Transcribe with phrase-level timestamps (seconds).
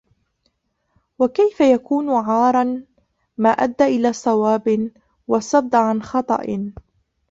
[1.19, 2.83] وَكَيْفَ يَكُونُ عَارًا
[3.37, 4.91] مَا أَدَّى إلَى صَوَابٍ
[5.27, 6.61] وَصَدَّ عَنْ خَطَأٍ